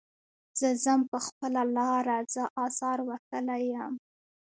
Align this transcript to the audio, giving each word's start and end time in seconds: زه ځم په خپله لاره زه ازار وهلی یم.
زه 0.59 0.67
ځم 0.83 1.01
په 1.11 1.17
خپله 1.25 1.61
لاره 1.77 2.17
زه 2.33 2.43
ازار 2.65 2.99
وهلی 3.07 3.63
یم. 3.73 3.93